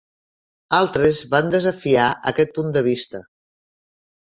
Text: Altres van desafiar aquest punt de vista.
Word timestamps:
Altres 0.77 1.19
van 1.35 1.51
desafiar 1.57 2.07
aquest 2.33 2.59
punt 2.59 2.75
de 2.81 2.85
vista. 2.91 3.25